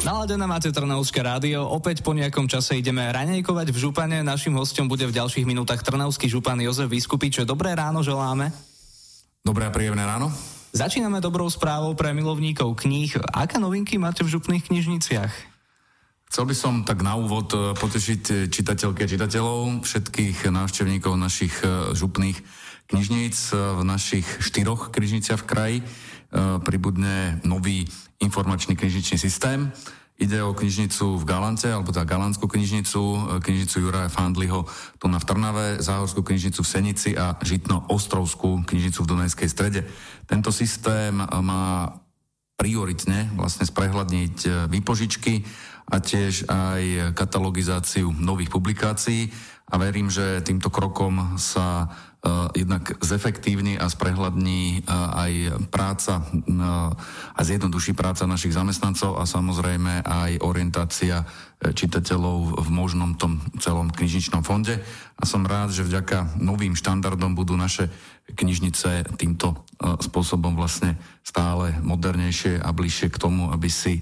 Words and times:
Naladené 0.00 0.48
máte 0.48 0.72
Trnavské 0.72 1.20
rádio, 1.20 1.68
opäť 1.68 2.00
po 2.00 2.16
nejakom 2.16 2.48
čase 2.48 2.80
ideme 2.80 3.04
raňajkovať 3.12 3.68
v 3.68 3.76
Župane. 3.84 4.24
Našim 4.24 4.56
hostom 4.56 4.88
bude 4.88 5.04
v 5.04 5.12
ďalších 5.12 5.44
minútach 5.44 5.84
Trnavský 5.84 6.24
župan 6.24 6.56
Jozef 6.56 6.88
Vyskupič. 6.88 7.44
Dobré 7.44 7.76
ráno 7.76 8.00
želáme. 8.00 8.48
Dobré 9.44 9.68
a 9.68 9.72
príjemné 9.74 10.00
ráno. 10.00 10.32
Začíname 10.72 11.20
dobrou 11.20 11.52
správou 11.52 11.92
pre 11.92 12.16
milovníkov 12.16 12.80
kníh. 12.80 13.12
Aké 13.28 13.60
novinky 13.60 14.00
máte 14.00 14.24
v 14.24 14.32
župných 14.32 14.72
knižniciach? 14.72 15.32
Chcel 16.32 16.44
by 16.48 16.54
som 16.56 16.74
tak 16.80 17.04
na 17.04 17.20
úvod 17.20 17.52
e, 17.52 17.76
potešiť 17.76 18.22
e, 18.30 18.34
čitateľky 18.48 19.04
a 19.04 19.10
čitateľov, 19.10 19.84
všetkých 19.84 20.48
návštevníkov 20.48 21.12
našich 21.18 21.52
e, 21.60 21.92
župných 21.92 22.40
knižníc 22.88 23.52
v 23.52 23.80
našich 23.84 24.26
štyroch 24.40 24.94
knižniciach 24.94 25.44
v 25.44 25.46
kraji. 25.46 25.78
Pribudne 26.62 27.42
nový 27.42 27.90
informačný 28.22 28.78
knižničný 28.78 29.18
systém. 29.18 29.72
Ide 30.20 30.44
o 30.44 30.52
knižnicu 30.52 31.16
v 31.16 31.24
Galante, 31.24 31.72
alebo 31.72 31.96
teda 31.96 32.04
Galantskú 32.04 32.44
knižnicu, 32.44 33.00
e, 33.00 33.18
knižnicu 33.40 33.76
Juraja 33.80 34.12
Fandliho 34.12 34.68
tu 35.00 35.08
na 35.08 35.16
Trnave, 35.16 35.80
Záhorskú 35.80 36.20
knižnicu 36.20 36.60
v 36.60 36.68
Senici 36.68 37.10
a 37.16 37.40
Žitno-Ostrovskú 37.40 38.60
knižnicu 38.68 39.00
v 39.00 39.10
Dunajskej 39.16 39.48
strede. 39.48 39.80
Tento 40.28 40.52
systém 40.52 41.16
e, 41.16 41.24
má 41.40 41.96
prioritne 42.60 43.32
vlastne 43.32 43.64
sprehľadniť 43.64 44.36
e, 44.44 44.48
výpožičky 44.68 45.40
a 45.88 46.04
tiež 46.04 46.46
aj 46.46 47.16
katalogizáciu 47.18 48.14
nových 48.14 48.52
publikácií 48.52 49.32
a 49.70 49.74
verím, 49.78 50.10
že 50.10 50.42
týmto 50.42 50.68
krokom 50.68 51.38
sa 51.38 51.86
uh, 51.86 52.50
jednak 52.52 52.98
zefektívni 52.98 53.78
a 53.78 53.86
sprehľadní 53.86 54.82
uh, 54.82 55.14
aj 55.14 55.32
práca 55.70 56.20
uh, 56.20 56.90
a 57.34 57.40
zjednoduší 57.40 57.94
práca 57.94 58.26
našich 58.26 58.52
zamestnancov 58.52 59.16
a 59.16 59.24
samozrejme 59.24 60.02
aj 60.02 60.42
orientácia 60.42 61.22
čitateľov 61.60 62.64
v 62.64 62.68
možnom 62.72 63.20
tom 63.20 63.36
celom 63.60 63.92
knižničnom 63.92 64.40
fonde. 64.40 64.80
A 65.20 65.28
som 65.28 65.44
rád, 65.44 65.76
že 65.76 65.84
vďaka 65.84 66.40
novým 66.40 66.72
štandardom 66.72 67.36
budú 67.36 67.52
naše 67.52 67.92
knižnice 68.32 69.12
týmto 69.20 69.68
spôsobom 69.76 70.56
vlastne 70.56 70.96
stále 71.20 71.76
modernejšie 71.84 72.64
a 72.64 72.72
bližšie 72.72 73.12
k 73.12 73.20
tomu, 73.20 73.52
aby 73.52 73.68
si 73.68 74.00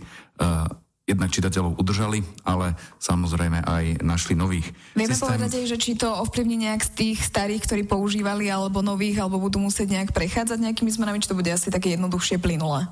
jednak 1.08 1.32
čitateľov 1.32 1.80
udržali, 1.80 2.20
ale 2.44 2.76
samozrejme 3.00 3.64
aj 3.64 4.04
našli 4.04 4.36
nových. 4.36 4.68
Vieme 4.92 5.16
systém... 5.16 5.24
povedať 5.24 5.52
aj, 5.56 5.66
že 5.72 5.76
či 5.80 5.96
to 5.96 6.12
ovplyvní 6.12 6.68
nejak 6.68 6.84
z 6.84 6.90
tých 6.92 7.18
starých, 7.24 7.64
ktorí 7.64 7.82
používali, 7.88 8.52
alebo 8.52 8.84
nových, 8.84 9.24
alebo 9.24 9.40
budú 9.40 9.56
musieť 9.56 9.88
nejak 9.96 10.12
prechádzať 10.12 10.60
nejakými 10.60 10.92
zmenami, 10.92 11.24
či 11.24 11.32
to 11.32 11.38
bude 11.38 11.48
asi 11.48 11.72
také 11.72 11.96
jednoduchšie 11.96 12.36
plynulé? 12.36 12.84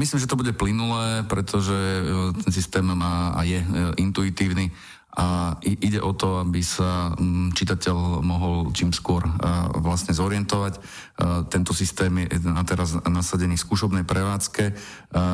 Myslím, 0.00 0.16
že 0.16 0.30
to 0.30 0.40
bude 0.40 0.56
plynulé, 0.56 1.28
pretože 1.28 1.76
e, 1.76 2.32
ten 2.40 2.52
systém 2.56 2.80
má 2.80 3.36
a 3.36 3.44
je 3.44 3.60
e, 3.60 3.68
intuitívny 4.00 4.72
a 5.18 5.58
ide 5.66 5.98
o 5.98 6.14
to, 6.14 6.38
aby 6.46 6.62
sa 6.62 7.10
mm, 7.10 7.50
čitateľ 7.50 8.22
mohol 8.22 8.70
čím 8.70 8.94
skôr 8.94 9.26
vlastne 9.82 10.14
zorientovať. 10.14 10.78
Tento 11.50 11.74
systém 11.74 12.22
je 12.22 12.38
na 12.46 12.62
teraz 12.62 12.94
nasadený 13.02 13.58
v 13.58 13.64
skúšobnej 13.66 14.04
prevádzke. 14.06 14.70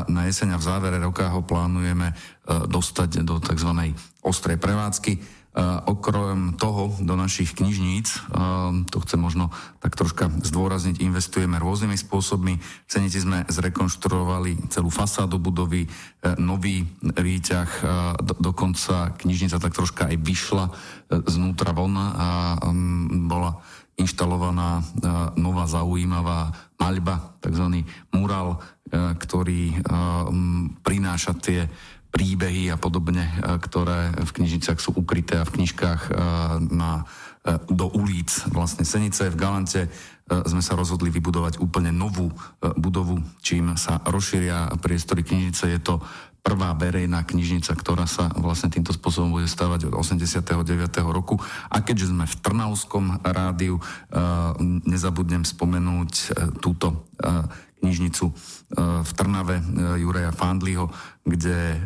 Na 0.08 0.24
jeseň 0.24 0.56
a 0.56 0.60
v 0.60 0.66
závere 0.66 0.96
roka 0.96 1.28
ho 1.28 1.44
plánujeme 1.44 2.16
dostať 2.48 3.28
do 3.28 3.36
tzv. 3.44 3.92
ostrej 4.24 4.56
prevádzky 4.56 5.43
Okrem 5.86 6.58
toho 6.58 6.90
do 6.98 7.14
našich 7.14 7.54
knižníc, 7.54 8.26
to 8.90 8.98
chcem 9.06 9.22
možno 9.22 9.54
tak 9.78 9.94
troška 9.94 10.26
zdôrazniť, 10.42 10.98
investujeme 10.98 11.62
rôznymi 11.62 11.94
spôsobmi. 11.94 12.58
V 12.58 12.88
Cenici 12.90 13.22
sme 13.22 13.46
zrekonštruovali 13.46 14.66
celú 14.74 14.90
fasádu 14.90 15.38
budovy, 15.38 15.86
e, 15.86 15.88
nový 16.42 16.82
výťah, 16.98 17.70
do, 18.18 18.34
dokonca 18.50 19.14
knižnica 19.14 19.62
tak 19.62 19.78
troška 19.78 20.10
aj 20.10 20.16
vyšla 20.18 20.64
znútra 21.30 21.70
von 21.70 21.94
a 21.94 22.58
bola 23.30 23.54
inštalovaná 23.94 24.82
nová 25.38 25.70
zaujímavá 25.70 26.50
maľba, 26.82 27.38
tzv. 27.38 27.86
mural, 28.10 28.58
ktorý 28.90 29.78
prináša 30.82 31.38
tie 31.38 31.70
príbehy 32.14 32.70
a 32.70 32.78
podobne, 32.78 33.26
e, 33.26 33.32
ktoré 33.58 34.14
v 34.14 34.30
knižniciach 34.30 34.78
sú 34.78 34.94
ukryté 34.94 35.42
a 35.42 35.48
v 35.48 35.58
knižkách 35.58 36.00
e, 36.06 36.12
na, 36.70 37.02
e, 37.42 37.58
do 37.66 37.90
ulic 37.90 38.30
vlastne 38.54 38.86
Senice 38.86 39.26
v 39.34 39.36
Galante 39.36 39.82
sme 40.24 40.64
sa 40.64 40.72
rozhodli 40.72 41.12
vybudovať 41.12 41.60
úplne 41.60 41.92
novú 41.92 42.32
budovu, 42.80 43.20
čím 43.44 43.76
sa 43.76 44.00
rozšíria 44.08 44.72
priestory 44.80 45.20
knižnice. 45.20 45.68
Je 45.68 45.76
to 45.84 46.00
prvá 46.40 46.72
verejná 46.72 47.28
knižnica, 47.28 47.76
ktorá 47.76 48.08
sa 48.08 48.32
vlastne 48.32 48.72
týmto 48.72 48.96
spôsobom 48.96 49.36
bude 49.36 49.44
stavať 49.44 49.92
od 49.92 50.00
89. 50.00 50.48
roku. 51.12 51.36
A 51.68 51.84
keďže 51.84 52.16
sme 52.16 52.24
v 52.24 52.40
Trnavskom 52.40 53.20
rádiu, 53.20 53.84
nezabudnem 54.88 55.44
spomenúť 55.44 56.12
túto 56.64 57.04
knižnicu 57.84 58.32
v 59.04 59.10
Trnave 59.12 59.60
Juraja 60.00 60.32
Fandliho, 60.32 60.88
kde 61.20 61.84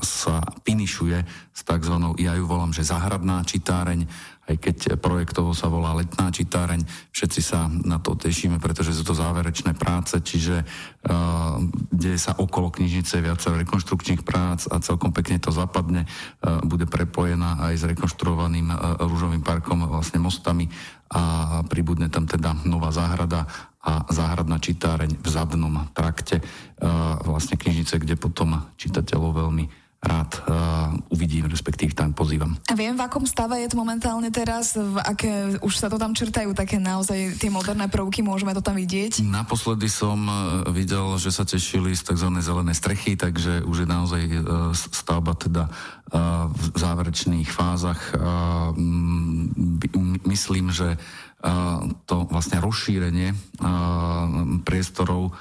sa 0.00 0.40
finišuje 0.64 1.18
s 1.52 1.60
tzv. 1.60 1.94
ja 2.16 2.32
ju 2.32 2.48
volám, 2.48 2.72
že 2.72 2.88
zahradná 2.88 3.44
čitáreň, 3.44 4.08
aj 4.44 4.56
keď 4.60 4.76
projektovo 5.00 5.56
sa 5.56 5.72
volá 5.72 5.96
letná 5.96 6.28
čitáreň. 6.28 6.84
Všetci 7.10 7.40
sa 7.40 7.66
na 7.68 7.96
to 7.96 8.12
tešíme, 8.12 8.60
pretože 8.60 8.92
sú 8.92 9.02
to 9.04 9.16
záverečné 9.16 9.72
práce, 9.72 10.20
čiže 10.20 10.64
uh, 10.64 11.56
deje 11.88 12.20
sa 12.20 12.36
okolo 12.36 12.68
knižnice 12.68 13.24
viacero 13.24 13.56
rekonštrukčných 13.56 14.20
prác 14.20 14.68
a 14.68 14.80
celkom 14.84 15.16
pekne 15.16 15.40
to 15.40 15.48
zapadne. 15.48 16.04
Uh, 16.44 16.60
bude 16.64 16.84
prepojená 16.84 17.64
aj 17.72 17.74
s 17.80 17.84
rekonštruovaným 17.88 18.68
uh, 18.68 18.76
rúžovým 19.08 19.40
parkom, 19.40 19.88
vlastne 19.88 20.20
mostami 20.20 20.68
a 21.14 21.62
pribudne 21.68 22.10
tam 22.10 22.26
teda 22.26 22.66
nová 22.66 22.90
záhrada 22.90 23.46
a 23.84 24.08
záhradná 24.08 24.56
čitáreň 24.56 25.20
v 25.20 25.28
zadnom 25.28 25.92
trakte 25.92 26.40
vlastne 27.22 27.60
knižnice, 27.60 28.00
kde 28.00 28.16
potom 28.16 28.56
čitateľov 28.80 29.44
veľmi 29.44 29.83
rád 30.04 30.30
uh, 30.44 30.92
uvidím, 31.08 31.48
respektíve 31.48 31.96
tam 31.96 32.12
pozývam. 32.12 32.60
A 32.68 32.76
viem, 32.76 32.92
v 32.92 33.00
akom 33.00 33.24
stave 33.24 33.56
je 33.64 33.72
to 33.72 33.80
momentálne 33.80 34.28
teraz? 34.28 34.76
V 34.76 35.00
aké, 35.00 35.56
už 35.64 35.80
sa 35.80 35.88
to 35.88 35.96
tam 35.96 36.12
črtajú 36.12 36.52
také 36.52 36.76
naozaj 36.76 37.40
tie 37.40 37.48
moderné 37.48 37.88
prvky, 37.88 38.20
môžeme 38.20 38.52
to 38.52 38.60
tam 38.60 38.76
vidieť? 38.76 39.24
Naposledy 39.24 39.88
som 39.88 40.28
videl, 40.68 41.16
že 41.16 41.32
sa 41.32 41.48
tešili 41.48 41.96
z 41.96 42.12
tzv. 42.12 42.28
zelené 42.44 42.76
strechy, 42.76 43.16
takže 43.16 43.64
už 43.64 43.84
je 43.84 43.88
naozaj 43.88 44.22
uh, 44.28 44.70
stavba 44.76 45.32
teda 45.34 45.72
uh, 45.72 46.52
v 46.52 46.64
záverečných 46.76 47.48
fázach. 47.48 48.12
Uh, 48.12 48.76
myslím, 50.28 50.68
že 50.68 51.00
to 52.08 52.24
vlastne 52.32 52.56
rozšírenie 52.56 53.36
priestorov 54.64 55.36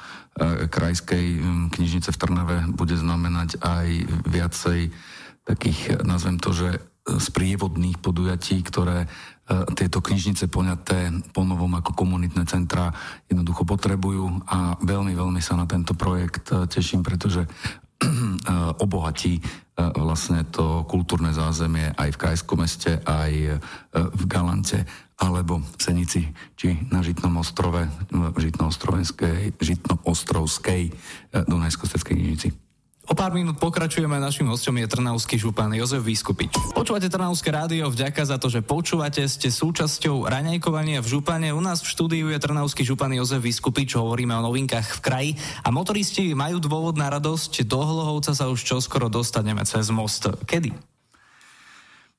krajskej 0.69 1.25
knižnice 1.69 2.09
v 2.09 2.19
Trnave 2.19 2.57
bude 2.73 2.97
znamenať 2.97 3.61
aj 3.61 3.87
viacej 4.25 4.79
takých, 5.45 6.01
nazvem 6.01 6.41
to, 6.41 6.49
že 6.55 6.69
sprievodných 7.03 7.99
podujatí, 7.99 8.63
ktoré 8.63 9.05
tieto 9.75 9.99
knižnice 9.99 10.47
poňaté 10.47 11.11
ponovom 11.35 11.75
ako 11.75 11.91
komunitné 11.91 12.47
centra 12.47 12.95
jednoducho 13.27 13.67
potrebujú. 13.67 14.47
A 14.47 14.79
veľmi, 14.79 15.11
veľmi 15.11 15.43
sa 15.43 15.59
na 15.59 15.67
tento 15.67 15.93
projekt 15.99 16.49
teším, 16.71 17.03
pretože 17.03 17.43
obohatí 18.79 19.43
vlastne 19.77 20.47
to 20.47 20.87
kultúrne 20.87 21.35
zázemie 21.35 21.91
aj 21.91 22.09
v 22.15 22.19
Krajskom 22.23 22.63
meste, 22.63 23.03
aj 23.03 23.59
v 23.91 24.23
Galante 24.23 24.87
alebo 25.19 25.61
v 25.61 25.81
Senici, 25.81 26.25
či 26.57 26.77
na 26.89 27.01
Žitnom 27.05 27.37
ostrove, 27.37 27.85
v 28.09 28.37
Žitnoostrovskej, 29.59 30.81
eh, 30.89 31.43
Dunajsko-Stredskej 31.45 32.15
knižnici. 32.17 32.49
O 33.03 33.11
pár 33.11 33.35
minút 33.35 33.59
pokračujeme, 33.59 34.15
našim 34.15 34.47
hostom 34.47 34.79
je 34.79 34.87
Trnavský 34.87 35.35
župan 35.35 35.67
Jozef 35.75 35.99
Vyskupič. 36.07 36.55
Počúvate 36.71 37.11
Trnavské 37.11 37.51
rádio, 37.51 37.91
vďaka 37.91 38.23
za 38.23 38.39
to, 38.39 38.47
že 38.47 38.63
počúvate, 38.63 39.19
ste 39.27 39.51
súčasťou 39.51 40.23
raňajkovania 40.31 41.03
v 41.03 41.19
župane. 41.19 41.51
U 41.51 41.59
nás 41.59 41.83
v 41.83 41.91
štúdiu 41.91 42.31
je 42.31 42.39
Trnavský 42.39 42.87
župan 42.87 43.11
Jozef 43.11 43.43
Vyskupič, 43.43 43.99
hovoríme 43.99 44.31
o 44.39 44.45
novinkách 44.47 45.03
v 45.03 45.03
kraji 45.03 45.31
a 45.67 45.67
motoristi 45.67 46.31
majú 46.31 46.63
dôvod 46.63 46.95
na 46.95 47.11
radosť, 47.11 47.67
do 47.67 47.83
Hlohovca 47.83 48.31
sa 48.31 48.47
už 48.47 48.63
čoskoro 48.63 49.11
dostaneme 49.11 49.67
cez 49.67 49.91
most. 49.91 50.31
Kedy? 50.47 50.92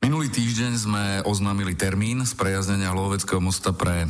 Minulý 0.05 0.29
týždeň 0.29 0.73
sme 0.77 1.05
oznámili 1.25 1.73
termín 1.73 2.29
sprejaznenia 2.29 2.93
Hloveckého 2.93 3.41
mosta 3.41 3.73
pre 3.73 4.05
e, 4.05 4.09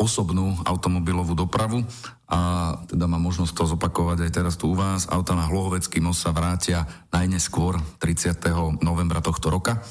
osobnú 0.00 0.56
automobilovú 0.64 1.36
dopravu 1.36 1.84
a 2.24 2.72
teda 2.88 3.04
mám 3.04 3.20
možnosť 3.20 3.52
to 3.52 3.68
zopakovať 3.76 4.24
aj 4.24 4.30
teraz 4.32 4.56
tu 4.56 4.72
u 4.72 4.76
vás. 4.80 5.04
Auta 5.12 5.36
na 5.36 5.44
Hlovecký 5.44 6.00
most 6.00 6.24
sa 6.24 6.32
vrátia 6.32 6.88
najneskôr 7.12 7.76
30. 8.00 8.32
novembra 8.80 9.20
tohto 9.20 9.52
roka. 9.52 9.84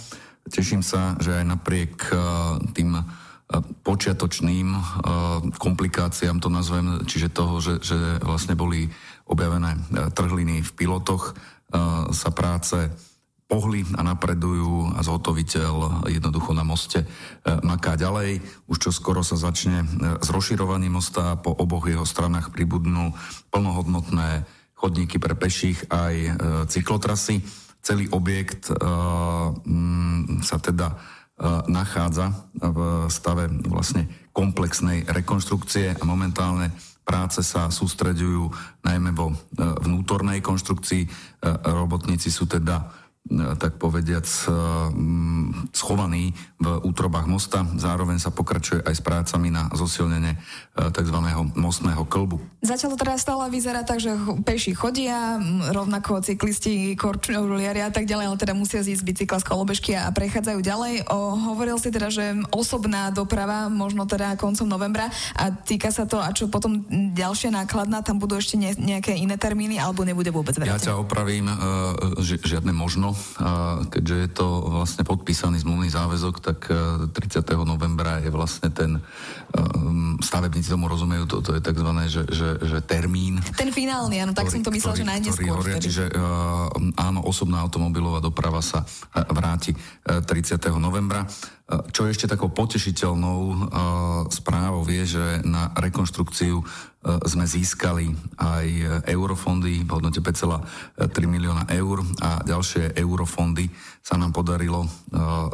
Teším 0.50 0.82
sa, 0.82 1.14
že 1.22 1.38
aj 1.38 1.46
napriek 1.46 1.94
e, 2.10 2.18
tým 2.74 2.98
e, 2.98 3.04
počiatočným 3.86 4.74
komplikáciám 5.62 6.42
to 6.42 6.50
nazvem, 6.50 7.06
čiže 7.06 7.30
toho, 7.30 7.62
že, 7.62 7.86
že 7.86 8.18
vlastne 8.26 8.58
boli 8.58 8.90
objavené 9.30 9.78
trhliny 10.18 10.66
v 10.66 10.72
pilotoch, 10.74 11.38
sa 12.10 12.30
práce 12.34 12.90
pohli 13.56 13.88
a 13.96 14.04
napredujú 14.04 14.92
a 14.92 15.00
zhotoviteľ 15.00 16.04
jednoducho 16.12 16.52
na 16.52 16.68
moste 16.68 17.08
maká 17.64 17.96
ďalej. 17.96 18.44
Už 18.68 18.78
čo 18.84 18.92
skoro 18.92 19.24
sa 19.24 19.40
začne 19.40 19.88
s 20.20 20.28
rozširovaním 20.28 21.00
mosta, 21.00 21.40
po 21.40 21.56
oboch 21.56 21.88
jeho 21.88 22.04
stranách 22.04 22.52
pribudnú 22.52 23.16
plnohodnotné 23.56 24.44
chodníky 24.76 25.24
pre 25.24 25.40
peších 25.40 25.88
aj 25.88 26.16
cyklotrasy. 26.68 27.40
Celý 27.80 28.12
objekt 28.12 28.68
sa 30.44 30.58
teda 30.60 31.00
nachádza 31.72 32.36
v 32.60 33.08
stave 33.08 33.48
vlastne 33.72 34.12
komplexnej 34.36 35.08
rekonštrukcie 35.08 35.96
a 35.96 36.04
momentálne 36.04 36.76
práce 37.08 37.40
sa 37.40 37.72
sústreďujú 37.72 38.50
najmä 38.82 39.14
vo 39.14 39.30
e, 39.30 39.36
vnútornej 39.62 40.42
konštrukcii. 40.42 41.06
E, 41.06 41.10
robotníci 41.70 42.34
sú 42.34 42.50
teda 42.50 42.82
E, 42.82 43.05
tak 43.34 43.82
povediac 43.82 44.22
e, 44.26 44.50
schovaný 45.74 46.38
v 46.62 46.68
útrobách 46.86 47.26
mosta. 47.26 47.66
Zároveň 47.74 48.22
sa 48.22 48.30
pokračuje 48.30 48.86
aj 48.86 48.94
s 48.94 49.02
prácami 49.02 49.50
na 49.50 49.66
zosilnenie 49.74 50.38
e, 50.38 50.40
tzv. 50.94 51.18
mostného 51.58 52.06
klbu. 52.06 52.38
Zatiaľ 52.62 52.94
to 52.94 53.02
teda 53.02 53.18
stále 53.18 53.50
vyzerá 53.50 53.82
tak, 53.82 53.98
že 53.98 54.14
peši 54.46 54.78
chodia, 54.78 55.42
rovnako 55.74 56.22
cyklisti, 56.22 56.94
korčuliari 56.94 57.82
a 57.82 57.90
tak 57.90 58.06
ďalej, 58.06 58.26
ale 58.30 58.38
teda 58.38 58.54
musia 58.54 58.86
zísť 58.86 59.02
bicykla 59.02 59.42
z 59.42 59.46
kolobežky 59.50 59.98
a 59.98 60.06
prechádzajú 60.14 60.60
ďalej. 60.62 60.94
O, 61.10 61.34
hovoril 61.50 61.82
si 61.82 61.90
teda, 61.90 62.14
že 62.14 62.38
osobná 62.54 63.10
doprava 63.10 63.74
možno 63.74 64.06
teda 64.06 64.38
koncom 64.38 64.70
novembra 64.70 65.10
a 65.34 65.50
týka 65.50 65.90
sa 65.90 66.06
to, 66.06 66.22
a 66.22 66.30
čo 66.30 66.46
potom 66.46 66.86
ďalšia 67.18 67.50
nákladná, 67.50 68.06
tam 68.06 68.22
budú 68.22 68.38
ešte 68.38 68.54
ne, 68.54 68.78
nejaké 68.78 69.18
iné 69.18 69.34
termíny 69.34 69.82
alebo 69.82 70.06
nebude 70.06 70.30
vôbec 70.30 70.54
vrátené? 70.54 70.78
Ja 70.78 70.94
ťa 70.94 71.02
opravím, 71.02 71.50
uh, 71.50 72.22
žiadne 72.22 72.70
možno 72.70 73.15
keďže 73.90 74.16
je 74.16 74.30
to 74.32 74.48
vlastne 74.70 75.04
podpísaný 75.04 75.62
zmluvný 75.62 75.90
záväzok, 75.92 76.36
tak 76.40 76.60
30. 76.70 77.14
E, 77.14 77.54
novembra 77.66 78.20
je 78.22 78.30
vlastne 78.30 78.70
ten 78.70 79.00
um, 79.00 80.16
stavebníci 80.22 80.70
tomu 80.70 80.86
rozumejú, 80.88 81.26
to, 81.26 81.36
to 81.42 81.52
je 81.58 81.62
tzv. 81.62 81.90
Že, 82.06 82.24
že, 82.30 82.50
že 82.62 82.78
termín. 82.86 83.42
Ten 83.58 83.74
finálny, 83.74 84.22
áno, 84.22 84.32
tak 84.36 84.48
ktorý, 84.48 84.56
som 84.56 84.62
to 84.64 84.72
myslel, 84.76 84.94
ktorý, 84.94 85.02
že 85.02 85.12
najneskôr. 85.12 85.58
Horia, 85.58 85.78
čiže 85.82 86.04
uh, 86.12 86.70
áno, 87.00 87.20
osobná 87.26 87.64
automobilová 87.64 88.22
doprava 88.22 88.60
sa 88.62 88.86
vráti 89.32 89.74
30. 90.06 90.60
novembra. 90.78 91.26
Čo 91.66 92.06
je 92.06 92.14
ešte 92.14 92.30
takou 92.30 92.54
potešiteľnou 92.54 93.42
uh, 93.50 93.58
správou 94.30 94.86
je, 94.86 95.18
že 95.18 95.26
na 95.42 95.74
rekonštrukciu 95.74 96.62
uh, 96.62 96.66
sme 97.26 97.50
získali 97.50 98.14
aj 98.38 98.66
eurofondy 99.10 99.82
v 99.82 99.90
hodnote 99.90 100.22
5,3 100.22 101.10
milióna 101.26 101.66
eur 101.74 102.06
a 102.22 102.46
ďalšie 102.46 102.94
eurofondy 103.02 103.66
sa 104.06 104.22
nám 104.22 104.38
podarilo 104.38 104.86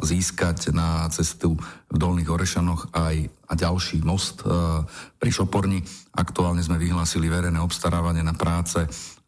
získať 0.03 0.75
na 0.75 1.07
cestu 1.07 1.55
v 1.87 1.95
Dolných 1.95 2.27
Orešanoch 2.27 2.91
aj 2.91 3.31
a 3.47 3.53
ďalší 3.55 4.03
most 4.03 4.43
pri 5.19 5.29
Šoporni. 5.31 5.83
Aktuálne 6.15 6.63
sme 6.63 6.79
vyhlásili 6.79 7.31
verejné 7.31 7.59
obstarávanie 7.59 8.23
na 8.23 8.35
práce 8.35 8.79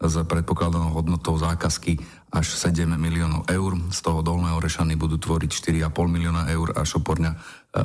s 0.04 0.16
predpokladanou 0.28 0.92
hodnotou 0.92 1.40
zákazky 1.40 1.96
až 2.34 2.48
7 2.60 2.90
miliónov 3.00 3.48
eur. 3.48 3.80
Z 3.94 4.00
toho 4.04 4.20
dolného 4.20 4.60
Rešany 4.60 5.00
budú 5.00 5.16
tvoriť 5.16 5.50
4,5 5.80 5.94
milióna 6.10 6.50
eur 6.52 6.76
a 6.76 6.82
Šoporňa 6.84 7.32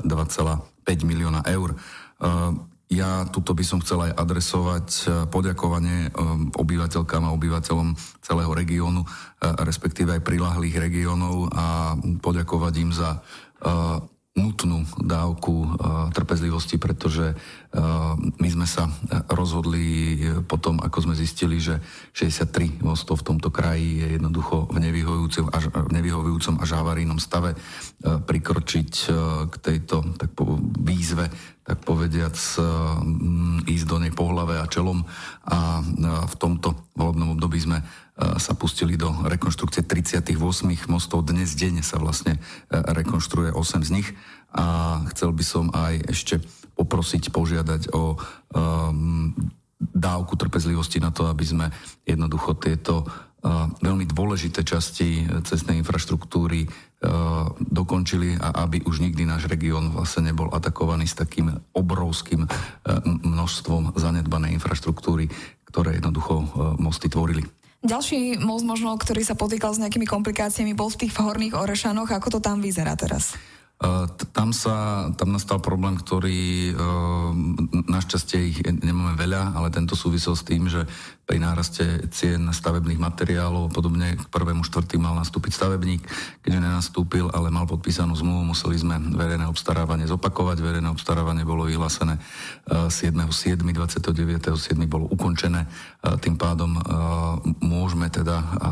2,5 0.02 0.88
e, 0.88 1.04
milióna 1.06 1.46
eur. 1.46 1.72
E, 1.72 1.76
ja 2.88 3.28
tuto 3.28 3.52
by 3.52 3.60
som 3.62 3.84
chcel 3.84 4.08
aj 4.10 4.12
adresovať 4.16 4.86
e, 4.88 5.02
poďakovanie 5.28 6.10
obyvateľkám 6.56 7.22
a 7.28 7.34
obyvateľom 7.36 7.94
celého 8.24 8.50
regiónu, 8.50 9.04
respektíve 9.62 10.18
aj 10.18 10.26
prilahlých 10.26 10.90
regiónov 10.90 11.52
a 11.54 11.94
poďakovať 12.18 12.74
im 12.82 12.90
za 12.90 13.20
nutnú 14.38 14.86
dávku 15.02 15.74
trpezlivosti, 16.14 16.78
pretože 16.78 17.34
my 18.38 18.48
sme 18.48 18.64
sa 18.64 18.88
rozhodli 19.28 20.16
potom, 20.48 20.80
ako 20.80 21.04
sme 21.04 21.14
zistili, 21.14 21.60
že 21.60 21.76
63 22.16 22.80
mostov 22.80 23.20
v 23.20 23.34
tomto 23.34 23.52
kraji 23.52 24.00
je 24.00 24.08
jednoducho 24.16 24.72
v 24.72 24.78
v 24.78 25.92
nevyhovujúcom 25.92 26.54
až 26.64 26.70
havarínom 26.80 27.20
stave 27.20 27.52
prikročiť 28.00 28.90
k 29.52 29.54
tejto 29.60 30.16
tak 30.16 30.32
po, 30.32 30.56
výzve, 30.80 31.28
tak 31.60 31.84
povediac 31.84 32.32
uh, 32.56 32.64
ísť 33.68 33.84
do 33.84 33.96
nej 34.00 34.12
po 34.16 34.32
hlave 34.32 34.56
a 34.56 34.64
čelom 34.64 35.04
a 35.44 35.84
v 36.24 36.34
tomto 36.40 36.72
volebnom 36.96 37.36
období 37.36 37.60
sme 37.60 37.84
sa 38.18 38.52
pustili 38.58 38.98
do 38.98 39.14
rekonštrukcie 39.30 39.86
38 39.86 40.34
mostov. 40.90 41.22
Dnes 41.22 41.54
deň 41.54 41.86
sa 41.86 42.02
vlastne 42.02 42.42
rekonštruuje 42.72 43.54
8 43.54 43.86
z 43.86 43.90
nich 43.94 44.08
a 44.50 44.98
chcel 45.14 45.30
by 45.30 45.44
som 45.46 45.70
aj 45.70 45.94
ešte 46.10 46.42
poprosiť, 46.78 47.34
požiadať 47.34 47.90
o 47.90 48.14
um, 48.14 49.34
dávku 49.78 50.38
trpezlivosti 50.38 51.02
na 51.02 51.10
to, 51.10 51.26
aby 51.26 51.42
sme 51.42 51.66
jednoducho 52.06 52.54
tieto 52.54 53.02
uh, 53.02 53.66
veľmi 53.82 54.06
dôležité 54.06 54.62
časti 54.62 55.26
cestnej 55.42 55.82
infraštruktúry 55.82 56.70
uh, 56.70 57.50
dokončili 57.58 58.38
a 58.38 58.62
aby 58.62 58.86
už 58.86 59.02
nikdy 59.02 59.26
náš 59.26 59.50
región 59.50 59.90
vlastne 59.90 60.30
nebol 60.30 60.54
atakovaný 60.54 61.10
s 61.10 61.18
takým 61.18 61.50
obrovským 61.74 62.46
uh, 62.46 62.50
množstvom 63.04 63.98
zanedbanej 63.98 64.54
infraštruktúry, 64.62 65.26
ktoré 65.66 65.98
jednoducho 65.98 66.34
uh, 66.38 66.46
mosty 66.78 67.10
tvorili. 67.10 67.42
Ďalší 67.78 68.42
most 68.42 68.66
možno, 68.66 68.98
ktorý 68.98 69.22
sa 69.22 69.38
potýkal 69.38 69.70
s 69.70 69.78
nejakými 69.78 70.02
komplikáciami, 70.02 70.74
bol 70.74 70.90
v 70.90 71.06
tých 71.06 71.14
horných 71.14 71.54
Orešanoch. 71.54 72.10
Ako 72.10 72.34
to 72.34 72.40
tam 72.42 72.58
vyzerá 72.58 72.98
teraz? 72.98 73.38
Tam 74.34 74.50
sa, 74.50 75.06
tam 75.14 75.30
nastal 75.30 75.62
problém, 75.62 75.94
ktorý 75.94 76.74
našťastie 77.86 78.38
ich 78.50 78.58
nemáme 78.66 79.14
veľa, 79.14 79.54
ale 79.54 79.70
tento 79.70 79.94
súvisel 79.94 80.34
s 80.34 80.42
tým, 80.42 80.66
že 80.66 80.82
pri 81.28 81.38
náraste 81.38 82.08
cien 82.08 82.48
stavebných 82.48 82.96
materiálov, 82.96 83.68
podobne 83.68 84.16
k 84.16 84.24
prvému 84.32 84.64
štvrtý 84.64 84.96
mal 84.96 85.12
nastúpiť 85.12 85.52
stavebník, 85.52 86.00
keďže 86.40 86.58
nenastúpil, 86.58 87.28
ale 87.30 87.52
mal 87.52 87.68
podpísanú 87.68 88.16
zmluvu, 88.16 88.56
museli 88.56 88.80
sme 88.80 88.96
verejné 88.96 89.44
obstarávanie 89.44 90.08
zopakovať. 90.08 90.56
Verejné 90.58 90.88
obstarávanie 90.88 91.44
bolo 91.44 91.68
vyhlásené 91.68 92.16
7.7., 92.66 93.60
29.7. 93.60 94.74
bolo 94.88 95.04
ukončené. 95.12 95.68
Tým 96.24 96.40
pádom 96.40 96.80
môžeme 97.60 98.08
teda, 98.08 98.40
a 98.58 98.70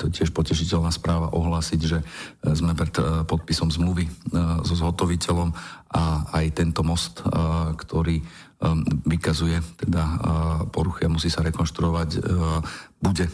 to 0.00 0.08
je 0.08 0.24
tiež 0.24 0.32
potešiteľná 0.32 0.88
správa, 0.88 1.28
ohlásiť, 1.36 1.80
že 1.84 2.00
sme 2.56 2.72
pred 2.72 2.96
podpisom 3.28 3.68
zmluvy 3.68 4.08
so 4.64 4.74
zhotoviteľom 4.74 5.50
a 5.88 6.02
aj 6.36 6.46
tento 6.52 6.84
most, 6.84 7.24
ktorý 7.78 8.20
vykazuje 9.06 9.62
teda 9.86 10.04
poruchy 10.74 11.06
a 11.06 11.14
musí 11.14 11.30
sa 11.30 11.46
rekonštruovať, 11.46 12.08
bude 12.98 13.26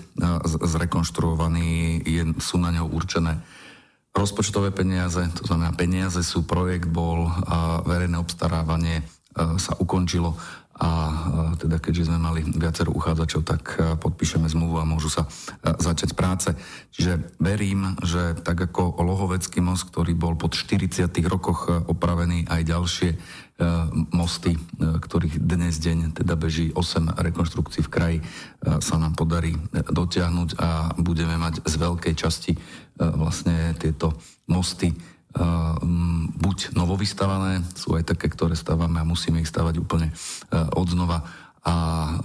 zrekonštruovaný, 0.45 2.05
sú 2.39 2.61
na 2.61 2.71
neho 2.71 2.85
určené 2.85 3.41
rozpočtové 4.15 4.71
peniaze, 4.71 5.19
to 5.35 5.49
znamená 5.49 5.75
peniaze 5.75 6.23
sú, 6.23 6.47
projekt 6.47 6.87
bol 6.87 7.27
verejné 7.89 8.15
obstarávanie 8.21 9.03
sa 9.35 9.75
ukončilo 9.81 10.39
a 10.75 10.91
teda 11.55 11.79
keďže 11.79 12.11
sme 12.11 12.19
mali 12.19 12.43
viacero 12.43 12.91
uchádzačov, 12.91 13.47
tak 13.47 13.63
podpíšeme 14.03 14.51
zmluvu 14.51 14.83
a 14.83 14.89
môžu 14.89 15.07
sa 15.07 15.23
začať 15.63 16.19
práce. 16.19 16.51
Čiže 16.91 17.39
verím, 17.39 17.95
že 18.03 18.35
tak 18.43 18.59
ako 18.59 18.99
Lohovecký 18.99 19.63
most, 19.63 19.87
ktorý 19.95 20.19
bol 20.19 20.35
pod 20.35 20.59
40 20.59 21.07
rokoch 21.31 21.71
opravený, 21.71 22.51
aj 22.51 22.63
ďalšie 22.67 23.11
mosty, 24.11 24.59
ktorých 24.83 25.39
dnes 25.39 25.79
deň 25.79 26.19
teda 26.19 26.35
beží 26.35 26.75
8 26.75 27.23
rekonštrukcií 27.23 27.87
v 27.87 27.93
kraji, 27.95 28.19
sa 28.83 28.99
nám 28.99 29.15
podarí 29.15 29.55
dotiahnuť 29.71 30.59
a 30.59 30.91
budeme 30.99 31.39
mať 31.39 31.63
z 31.63 31.75
veľkej 31.79 32.15
časti 32.19 32.53
vlastne 32.99 33.79
tieto 33.79 34.19
mosty 34.51 34.91
buď 36.39 36.79
novovystavané, 36.79 37.67
sú 37.75 37.99
aj 37.99 38.15
také, 38.15 38.31
ktoré 38.31 38.55
stávame 38.55 39.03
a 39.03 39.09
musíme 39.09 39.43
ich 39.43 39.51
stavať 39.51 39.83
úplne 39.83 40.15
od 40.55 40.87
znova 40.87 41.27
a 41.65 41.77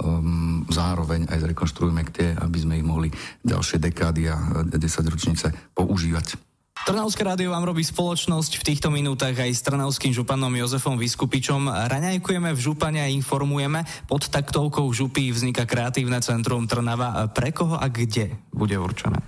um, 0.04 0.68
zároveň 0.68 1.32
aj 1.32 1.48
zrekonštruujeme 1.48 2.04
tie, 2.12 2.36
aby 2.36 2.58
sme 2.60 2.76
ich 2.76 2.86
mohli 2.86 3.08
ďalšie 3.48 3.80
dekády 3.80 4.28
a 4.28 4.68
10 4.68 4.76
ročnice 5.08 5.56
používať. 5.72 6.36
Trnavské 6.80 7.28
rádio 7.28 7.52
vám 7.52 7.68
robí 7.68 7.84
spoločnosť 7.84 8.60
v 8.60 8.66
týchto 8.72 8.88
minútach 8.88 9.36
aj 9.36 9.52
s 9.52 9.64
trnavským 9.68 10.16
županom 10.16 10.52
Jozefom 10.56 10.96
Vyskupičom. 10.96 11.68
Raňajkujeme 11.68 12.56
v 12.56 12.60
župane 12.60 13.00
a 13.04 13.12
informujeme. 13.12 13.84
Pod 14.08 14.32
taktovkou 14.32 14.88
župy 14.92 15.32
vzniká 15.32 15.68
kreatívne 15.68 16.24
centrum 16.24 16.68
Trnava. 16.68 17.28
Pre 17.36 17.52
koho 17.52 17.76
a 17.76 17.88
kde 17.92 18.32
bude 18.56 18.80
určené? 18.80 19.20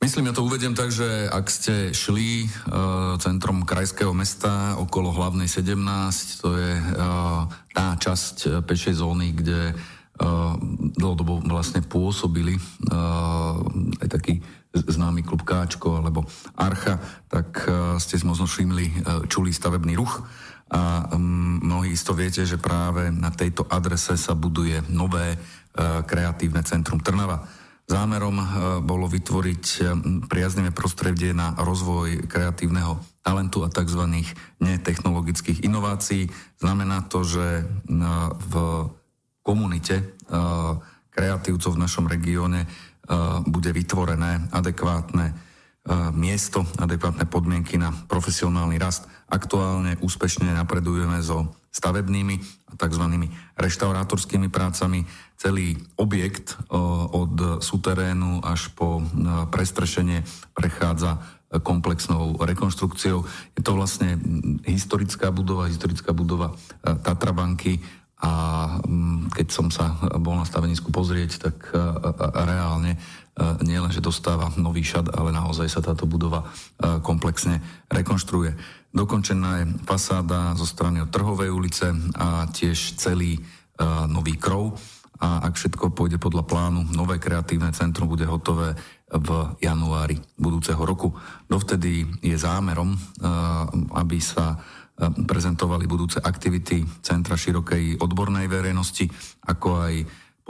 Myslím, 0.00 0.32
ja 0.32 0.32
to 0.32 0.48
uvediem 0.48 0.72
tak, 0.72 0.88
že 0.88 1.28
ak 1.28 1.44
ste 1.52 1.92
šli 1.92 2.48
uh, 2.48 3.20
centrom 3.20 3.68
krajského 3.68 4.16
mesta 4.16 4.80
okolo 4.80 5.12
hlavnej 5.12 5.44
17, 5.44 5.76
to 6.40 6.56
je 6.56 6.72
uh, 6.72 7.44
tá 7.76 8.00
časť 8.00 8.36
uh, 8.48 8.50
pešej 8.64 8.96
zóny, 8.96 9.36
kde 9.36 9.76
uh, 9.76 10.56
dlhodobo 10.96 11.44
vlastne 11.44 11.84
pôsobili 11.84 12.56
uh, 12.56 13.60
aj 14.00 14.08
taký 14.08 14.40
známy 14.72 15.20
klub 15.20 15.44
Káčko 15.44 16.00
alebo 16.00 16.24
Archa, 16.56 16.96
tak 17.26 17.66
ste 17.98 18.14
si 18.14 18.22
možno 18.22 18.46
všimli 18.46 19.02
čulý 19.26 19.50
stavebný 19.50 19.98
ruch 19.98 20.22
a 20.70 21.10
mnohí 21.18 21.98
isto 21.98 22.14
viete, 22.14 22.46
že 22.46 22.54
práve 22.54 23.10
na 23.10 23.34
tejto 23.34 23.66
adrese 23.66 24.14
sa 24.14 24.38
buduje 24.38 24.78
nové 24.86 25.34
kreatívne 26.06 26.62
centrum 26.62 27.02
Trnava. 27.02 27.42
Zámerom 27.90 28.38
bolo 28.86 29.10
vytvoriť 29.10 29.64
priaznivé 30.30 30.70
prostredie 30.70 31.34
na 31.34 31.58
rozvoj 31.58 32.30
kreatívneho 32.30 33.02
talentu 33.26 33.66
a 33.66 33.68
tzv. 33.68 34.06
netechnologických 34.62 35.66
inovácií. 35.66 36.30
Znamená 36.62 37.10
to, 37.10 37.26
že 37.26 37.66
v 38.46 38.54
komunite 39.42 40.14
kreatívcov 41.10 41.74
v 41.74 41.82
našom 41.82 42.06
regióne 42.06 42.70
bude 43.50 43.74
vytvorené 43.74 44.46
adekvátne 44.54 45.34
miesto, 46.14 46.62
adekvátne 46.78 47.26
podmienky 47.26 47.74
na 47.74 47.90
profesionálny 47.90 48.78
rast. 48.78 49.10
Aktuálne 49.26 49.98
úspešne 49.98 50.54
napredujeme 50.54 51.18
so 51.26 51.58
stavebnými 51.70 52.36
a 52.70 52.72
tzv. 52.74 53.04
reštaurátorskými 53.58 54.50
prácami. 54.50 55.06
Celý 55.40 55.78
objekt 55.96 56.58
od 57.14 57.62
suterénu 57.64 58.44
až 58.44 58.74
po 58.74 59.00
prestrešenie 59.48 60.26
prechádza 60.52 61.22
komplexnou 61.58 62.38
rekonštrukciou. 62.38 63.26
Je 63.58 63.62
to 63.66 63.74
vlastne 63.74 64.14
historická 64.62 65.34
budova, 65.34 65.66
historická 65.66 66.14
budova 66.14 66.54
e, 66.54 66.94
Tatrabanky 67.02 67.82
a 68.22 68.32
keď 69.34 69.46
som 69.50 69.66
sa 69.72 69.98
bol 70.20 70.38
na 70.38 70.46
stavenisku 70.46 70.94
pozrieť, 70.94 71.50
tak 71.50 71.74
e, 71.74 71.74
e, 71.74 71.82
reálne 72.46 72.94
nie 73.64 73.80
len, 73.80 73.88
že 73.88 74.04
dostáva 74.04 74.52
nový 74.60 74.84
šat, 74.84 75.16
ale 75.16 75.32
naozaj 75.32 75.68
sa 75.72 75.80
táto 75.80 76.04
budova 76.04 76.44
komplexne 77.00 77.86
rekonštruuje. 77.88 78.52
Dokončená 78.90 79.62
je 79.62 79.66
fasáda 79.86 80.52
zo 80.58 80.66
strany 80.66 81.00
od 81.00 81.08
Trhovej 81.08 81.48
ulice 81.48 81.94
a 82.18 82.44
tiež 82.50 82.98
celý 83.00 83.38
nový 84.10 84.36
krov 84.36 84.76
a 85.20 85.44
ak 85.44 85.56
všetko 85.56 85.92
pôjde 85.92 86.16
podľa 86.16 86.44
plánu, 86.48 86.80
nové 86.96 87.20
kreatívne 87.20 87.72
centrum 87.76 88.08
bude 88.08 88.24
hotové 88.24 88.76
v 89.10 89.28
januári 89.60 90.20
budúceho 90.36 90.80
roku. 90.80 91.12
Dovtedy 91.48 92.08
je 92.24 92.36
zámerom, 92.36 92.96
aby 93.96 94.18
sa 94.20 94.56
prezentovali 95.00 95.88
budúce 95.88 96.20
aktivity 96.20 96.84
Centra 97.00 97.32
širokej 97.36 98.04
odbornej 98.04 98.52
verejnosti, 98.52 99.08
ako 99.48 99.68
aj 99.80 99.94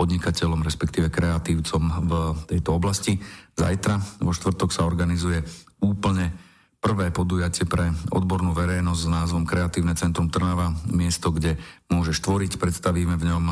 podnikateľom, 0.00 0.64
respektíve 0.64 1.12
kreatívcom 1.12 1.83
v 2.09 2.12
tejto 2.49 2.73
oblasti. 2.73 3.21
Zajtra, 3.52 4.25
vo 4.25 4.33
štvrtok, 4.33 4.73
sa 4.73 4.88
organizuje 4.88 5.45
úplne 5.85 6.33
prvé 6.80 7.12
podujatie 7.12 7.69
pre 7.69 7.92
odbornú 8.09 8.57
verejnosť 8.57 9.00
s 9.04 9.12
názvom 9.12 9.45
Kreatívne 9.45 9.92
centrum 9.92 10.33
Trnava, 10.33 10.73
miesto, 10.88 11.28
kde 11.28 11.61
môžeš 11.92 12.25
tvoriť, 12.25 12.57
predstavíme 12.57 13.21
v 13.21 13.26
ňom 13.28 13.45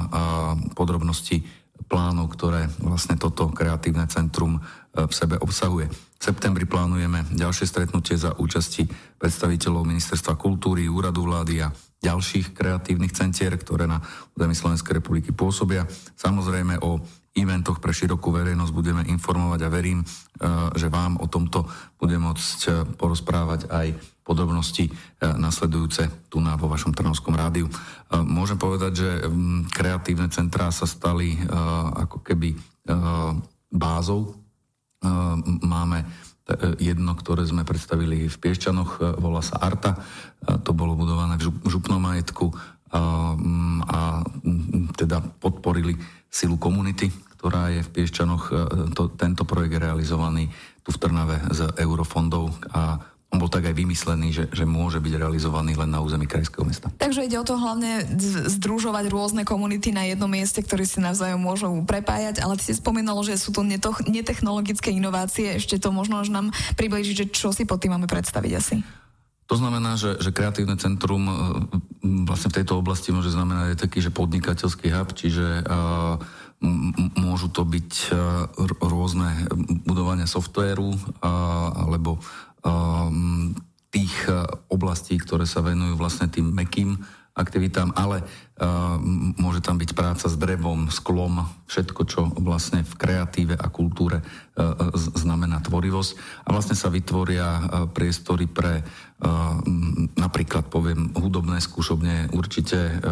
podrobnosti 0.73 1.45
plánov, 1.85 2.33
ktoré 2.35 2.67
vlastne 2.83 3.14
toto 3.14 3.49
kreatívne 3.55 4.05
centrum 4.11 4.59
e, 4.59 4.61
v 5.07 5.12
sebe 5.14 5.38
obsahuje. 5.38 5.87
V 5.88 6.23
septembri 6.23 6.67
plánujeme 6.67 7.31
ďalšie 7.31 7.71
stretnutie 7.71 8.19
za 8.19 8.35
účasti 8.35 8.90
predstaviteľov 9.17 9.87
Ministerstva 9.87 10.35
kultúry, 10.35 10.90
úradu 10.90 11.23
vlády 11.23 11.62
a 11.62 11.71
ďalších 11.99 12.55
kreatívnych 12.55 13.11
centier, 13.11 13.55
ktoré 13.59 13.90
na 13.90 13.99
území 14.38 14.55
Slovenskej 14.55 15.02
republiky 15.02 15.35
pôsobia. 15.35 15.87
Samozrejme 16.14 16.78
o 16.87 17.02
eventoch 17.35 17.78
pre 17.78 17.95
širokú 17.95 18.31
verejnosť 18.35 18.73
budeme 18.75 19.02
informovať 19.07 19.61
a 19.67 19.73
verím, 19.73 20.02
e, 20.02 20.07
že 20.78 20.90
vám 20.90 21.19
o 21.19 21.26
tomto 21.26 21.67
bude 21.99 22.14
môcť 22.19 22.59
e, 22.67 22.71
porozprávať 22.95 23.71
aj 23.71 23.87
podrobnosti 24.28 24.93
nasledujúce 25.25 26.28
tu 26.28 26.37
na 26.45 26.52
vo 26.61 26.69
vašom 26.69 26.93
Trnovskom 26.93 27.33
rádiu. 27.33 27.64
Môžem 28.12 28.61
povedať, 28.61 28.93
že 29.00 29.11
kreatívne 29.73 30.28
centrá 30.28 30.69
sa 30.69 30.85
stali 30.85 31.33
ako 31.97 32.21
keby 32.21 32.52
bázou. 33.73 34.37
Máme 35.64 36.05
jedno, 36.81 37.12
ktoré 37.12 37.45
sme 37.45 37.69
predstavili 37.69 38.25
v 38.25 38.37
Piešťanoch, 38.40 39.21
volá 39.21 39.45
sa 39.45 39.61
Arta. 39.61 40.00
To 40.45 40.73
bolo 40.73 40.97
budované 40.97 41.37
v 41.37 41.69
župnom 41.69 42.00
majetku 42.00 42.52
a 43.85 44.25
teda 44.97 45.21
podporili 45.21 45.93
silu 46.33 46.57
komunity, 46.57 47.12
ktorá 47.37 47.69
je 47.69 47.85
v 47.85 47.93
Piešťanoch. 47.93 48.45
To, 48.97 49.12
tento 49.12 49.45
projekt 49.45 49.76
je 49.76 49.85
realizovaný 49.85 50.45
tu 50.81 50.97
v 50.97 51.00
Trnave 51.05 51.37
z 51.52 51.69
eurofondov 51.85 52.49
a 52.73 52.97
on 53.29 53.37
bol 53.37 53.53
tak 53.53 53.69
aj 53.69 53.77
vymyslený, 53.77 54.29
že, 54.33 54.45
že 54.49 54.65
môže 54.65 55.05
byť 55.05 55.21
realizovaný 55.21 55.77
len 55.77 55.93
na 55.93 56.01
území 56.01 56.25
krajského 56.25 56.65
mesta. 56.65 56.89
Takže 56.97 57.29
ide 57.29 57.37
o 57.37 57.45
to 57.45 57.61
hlavne 57.61 58.09
združovať 58.49 59.05
rôzne 59.13 59.45
komunity 59.45 59.93
na 59.93 60.09
jednom 60.09 60.33
mieste, 60.33 60.65
ktorí 60.65 60.89
si 60.89 61.05
navzájom 61.05 61.37
môžu 61.37 61.69
prepájať, 61.85 62.41
ale 62.41 62.57
ty 62.57 62.73
si 62.73 62.81
spomínalo, 62.81 63.21
že 63.21 63.37
sú 63.37 63.53
to 63.53 63.61
netechnologické 64.09 64.97
inovácie. 64.97 65.61
Ešte 65.61 65.77
to 65.77 65.93
možno 65.93 66.25
až 66.25 66.33
nám 66.33 66.57
približiť, 66.81 67.15
že 67.15 67.27
čo 67.29 67.53
si 67.53 67.69
pod 67.69 67.85
tým 67.85 68.01
máme 68.01 68.09
predstaviť 68.09 68.53
asi. 68.57 68.81
To 69.49 69.57
znamená, 69.57 69.97
že, 69.97 70.21
že 70.21 70.33
kreatívne 70.33 70.77
centrum 70.77 71.25
e, 71.25 71.35
vlastne 72.29 72.53
v 72.53 72.57
tejto 72.61 72.81
oblasti 72.81 73.13
môže 73.13 73.33
znamenať 73.33 73.77
aj 73.77 73.79
taký, 73.81 73.99
že 74.05 74.13
podnikateľský 74.13 74.93
hub, 74.93 75.09
čiže 75.17 75.65
uh, 75.65 76.21
môžu 77.19 77.49
to 77.51 77.63
byť 77.67 77.93
uh, 78.11 78.51
rôzne 78.83 79.47
budovania 79.87 80.27
softvéru 80.27 80.95
alebo 81.23 82.23
um, 82.69 83.57
tých 83.89 84.13
uh, 84.29 84.45
oblastí, 84.69 85.17
ktoré 85.17 85.49
sa 85.49 85.65
venujú 85.65 85.97
vlastne 85.97 86.29
tým 86.29 86.53
mekým 86.53 87.01
aktivitám, 87.39 87.95
ale 87.95 88.21
uh, 88.21 88.99
môže 89.39 89.63
tam 89.63 89.79
byť 89.79 89.95
práca 89.95 90.27
s 90.27 90.35
drevom, 90.35 90.91
sklom, 90.91 91.47
všetko, 91.71 92.01
čo 92.05 92.21
vlastne 92.43 92.83
v 92.83 92.95
kreatíve 92.99 93.55
a 93.55 93.71
kultúre 93.71 94.21
uh, 94.21 94.91
znamená 95.15 95.63
tvorivosť. 95.63 96.45
A 96.45 96.53
vlastne 96.53 96.75
sa 96.75 96.91
vytvoria 96.91 97.87
priestory 97.95 98.51
pre 98.51 98.83
napríklad, 100.15 100.71
poviem, 100.71 101.11
hudobné 101.11 101.59
skúšobne. 101.59 102.31
Určite 102.31 103.03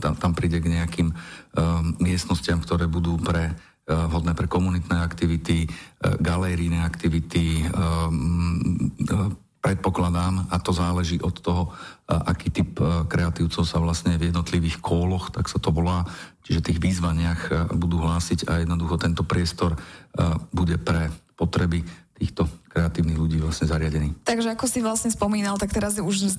tam, 0.00 0.32
príde 0.32 0.64
k 0.64 0.80
nejakým 0.80 1.12
miestnostiam, 2.00 2.56
ktoré 2.56 2.88
budú 2.88 3.20
pre 3.20 3.52
vhodné 3.90 4.32
pre 4.38 4.46
komunitné 4.46 4.96
aktivity, 5.02 5.66
eh, 5.66 5.72
galérijné 6.22 6.80
aktivity, 6.82 7.66
eh, 7.66 7.70
predpokladám, 9.60 10.48
a 10.48 10.56
to 10.56 10.72
záleží 10.72 11.20
od 11.20 11.36
toho, 11.36 11.68
aký 12.08 12.48
typ 12.48 12.80
kreatívcov 13.12 13.68
sa 13.68 13.76
vlastne 13.76 14.16
v 14.16 14.32
jednotlivých 14.32 14.80
kóloch, 14.80 15.28
tak 15.28 15.52
sa 15.52 15.60
to 15.60 15.68
volá, 15.68 16.08
čiže 16.48 16.64
tých 16.64 16.80
výzvaniach 16.80 17.68
budú 17.76 18.00
hlásiť 18.00 18.48
a 18.48 18.64
jednoducho 18.64 18.96
tento 18.96 19.20
priestor 19.20 19.76
bude 20.48 20.80
pre 20.80 21.12
potreby 21.36 21.84
týchto 22.20 22.44
kreatívnych 22.68 23.16
ľudí 23.16 23.40
vlastne 23.40 23.64
zariadený. 23.64 24.12
Takže 24.28 24.52
ako 24.52 24.68
si 24.68 24.84
vlastne 24.84 25.08
spomínal, 25.08 25.56
tak 25.56 25.72
teraz 25.72 25.96
už 25.96 26.36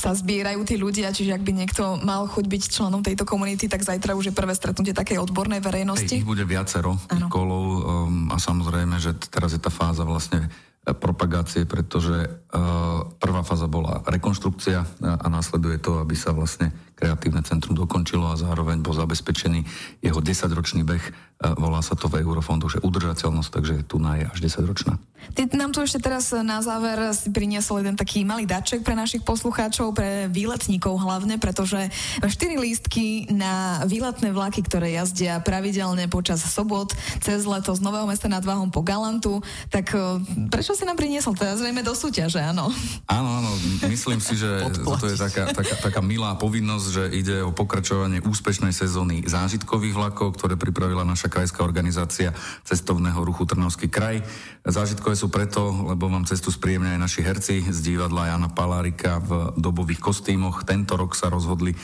sa 0.00 0.16
zbierajú 0.16 0.64
tí 0.64 0.80
ľudia, 0.80 1.12
čiže 1.12 1.36
ak 1.36 1.44
by 1.44 1.52
niekto 1.52 2.00
mal 2.00 2.24
chuť 2.24 2.48
byť 2.48 2.62
členom 2.72 3.04
tejto 3.04 3.28
komunity, 3.28 3.68
tak 3.68 3.84
zajtra 3.84 4.16
už 4.16 4.32
je 4.32 4.34
prvé 4.34 4.56
stretnutie 4.56 4.96
takej 4.96 5.20
odbornej 5.20 5.60
verejnosti. 5.60 6.16
Hej, 6.16 6.24
ich 6.24 6.26
bude 6.26 6.48
viacero 6.48 6.96
tých 7.06 7.28
kolov 7.28 7.64
um, 7.68 8.32
a 8.32 8.40
samozrejme, 8.40 8.96
že 8.96 9.12
teraz 9.28 9.52
je 9.52 9.60
tá 9.60 9.68
fáza 9.68 10.02
vlastne 10.02 10.48
e, 10.82 10.96
propagácie, 10.96 11.68
pretože 11.68 12.26
uh, 12.26 13.04
prvá 13.20 13.44
fáza 13.44 13.68
bola 13.68 14.00
rekonštrukcia 14.08 14.80
a, 14.82 14.86
a 15.22 15.26
následuje 15.28 15.78
to, 15.78 16.00
aby 16.00 16.16
sa 16.16 16.32
vlastne 16.32 16.72
kreatívne 16.98 17.46
centrum 17.46 17.78
dokončilo 17.78 18.26
a 18.26 18.34
zároveň 18.34 18.82
bol 18.82 18.90
zabezpečený 18.90 19.62
jeho 20.02 20.18
10-ročný 20.18 20.82
beh. 20.82 21.04
E, 21.06 21.12
volá 21.54 21.78
sa 21.78 21.94
to 21.94 22.10
v 22.10 22.18
Eurofondu, 22.26 22.66
že 22.66 22.82
udržateľnosť, 22.82 23.50
takže 23.54 23.74
tu 23.86 24.02
na 24.02 24.18
je 24.18 24.26
až 24.26 24.38
10 24.58 24.66
ročná. 24.66 24.98
Ty 25.34 25.50
nám 25.54 25.74
tu 25.74 25.82
ešte 25.82 26.02
teraz 26.02 26.30
na 26.30 26.58
záver 26.62 26.98
si 27.14 27.30
priniesol 27.30 27.82
jeden 27.82 27.94
taký 27.98 28.22
malý 28.26 28.46
daček 28.46 28.82
pre 28.82 28.94
našich 28.94 29.22
poslucháčov, 29.22 29.94
pre 29.94 30.26
výletníkov 30.30 30.98
hlavne, 30.98 31.38
pretože 31.38 31.90
4 32.22 32.30
lístky 32.58 33.30
na 33.30 33.82
výletné 33.86 34.34
vlaky, 34.34 34.66
ktoré 34.66 34.94
jazdia 34.94 35.38
pravidelne 35.42 36.10
počas 36.10 36.42
sobot 36.42 36.94
cez 37.22 37.46
leto 37.46 37.74
z 37.74 37.80
Nového 37.82 38.06
mesta 38.06 38.26
nad 38.26 38.42
Váhom 38.42 38.70
po 38.70 38.82
Galantu, 38.82 39.42
tak 39.70 39.94
e, 39.94 40.22
prečo 40.50 40.74
si 40.74 40.82
nám 40.82 40.98
priniesol? 40.98 41.38
Teda 41.38 41.54
zrejme 41.54 41.86
do 41.86 41.94
súťaže, 41.94 42.42
áno. 42.42 42.70
Áno, 43.06 43.30
áno, 43.42 43.50
myslím 43.86 44.18
si, 44.18 44.34
že 44.34 44.66
to 45.02 45.06
je 45.06 45.18
taká, 45.18 45.54
taká, 45.54 45.74
taká 45.78 46.00
milá 46.02 46.34
povinnosť, 46.34 46.87
že 46.88 47.04
ide 47.12 47.44
o 47.44 47.54
pokračovanie 47.54 48.24
úspešnej 48.24 48.72
sezóny 48.72 49.24
zážitkových 49.28 49.94
vlakov, 49.94 50.34
ktoré 50.34 50.56
pripravila 50.56 51.04
naša 51.04 51.28
krajská 51.30 51.62
organizácia 51.62 52.32
cestovného 52.64 53.20
ruchu 53.22 53.44
Trnavský 53.44 53.92
kraj. 53.92 54.24
Zážitkové 54.64 55.14
sú 55.14 55.28
preto, 55.28 55.70
lebo 55.86 56.08
vám 56.08 56.24
cestu 56.24 56.48
spríjemne 56.48 56.96
aj 56.96 57.00
naši 57.00 57.20
herci 57.22 57.56
z 57.68 57.78
divadla 57.84 58.32
Jana 58.32 58.50
Palárika 58.50 59.20
v 59.20 59.54
dobových 59.60 60.00
kostýmoch. 60.00 60.66
Tento 60.66 60.96
rok 60.96 61.12
sa 61.14 61.28
rozhodli, 61.28 61.72
eh, 61.72 61.80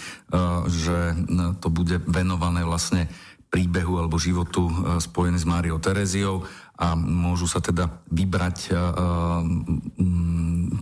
že 0.69 0.97
to 1.61 1.69
bude 1.69 2.03
venované 2.09 2.65
vlastne 2.65 3.07
príbehu 3.55 4.03
alebo 4.03 4.19
životu 4.19 4.67
spojený 4.99 5.39
s 5.39 5.47
Máriou 5.47 5.79
Tereziou 5.79 6.43
a 6.75 6.99
môžu 6.99 7.47
sa 7.47 7.63
teda 7.63 7.87
vybrať 8.11 8.75
um, 8.75 9.79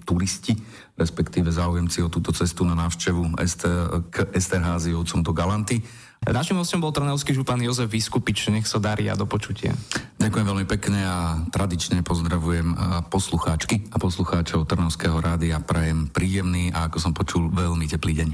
turisti, 0.03 0.59
respektíve 0.99 1.49
záujemci 1.49 2.03
o 2.05 2.13
túto 2.13 2.31
cestu 2.35 2.63
na 2.63 2.75
návštevu 2.75 3.39
k 4.11 4.17
Esterháziovcom 4.35 5.23
do 5.25 5.33
Galanty. 5.35 5.83
Našim 6.23 6.55
hostom 6.55 6.79
bol 6.79 6.95
trnavský 6.95 7.35
župan 7.35 7.59
Jozef 7.59 7.91
Vyskupič. 7.91 8.47
Nech 8.55 8.71
sa 8.71 8.79
darí 8.79 9.11
a 9.11 9.19
do 9.19 9.27
počutia. 9.27 9.75
Ďakujem 10.23 10.47
veľmi 10.47 10.67
pekne 10.71 11.03
a 11.03 11.43
tradične 11.51 12.07
pozdravujem 12.07 12.79
poslucháčky 13.11 13.91
a 13.91 13.99
poslucháčov 13.99 14.63
Trnavského 14.71 15.19
rádia. 15.19 15.59
Prajem 15.59 16.07
príjemný 16.07 16.71
a 16.71 16.87
ako 16.87 16.99
som 17.03 17.11
počul, 17.11 17.51
veľmi 17.51 17.91
teplý 17.91 18.23
deň. 18.23 18.31